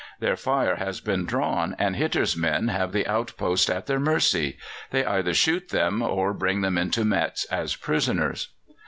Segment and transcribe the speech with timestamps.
[0.19, 4.57] Their fire has been drawn, and Hitter's men have the outpost at their mercy.
[4.89, 8.51] They either shoot them or bring them into Metz as prisoners.